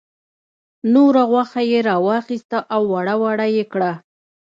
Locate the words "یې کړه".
3.55-3.91